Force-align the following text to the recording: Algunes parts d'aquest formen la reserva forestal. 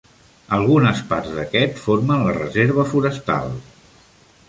Algunes 0.55 1.01
parts 1.11 1.35
d'aquest 1.35 1.79
formen 1.83 2.25
la 2.29 2.35
reserva 2.41 2.87
forestal. 2.95 3.57